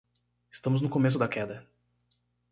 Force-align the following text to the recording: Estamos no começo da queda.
Estamos 0.49 0.81
no 0.81 0.89
começo 0.89 1.19
da 1.19 1.27
queda. 1.27 1.57